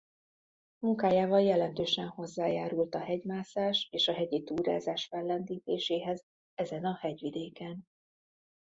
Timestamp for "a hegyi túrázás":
4.07-5.05